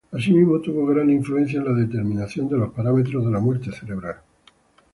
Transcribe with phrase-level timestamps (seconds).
[0.11, 4.15] Asimismo tuvo gran influencia en la determinación de los parámetros de la muerte cerebral.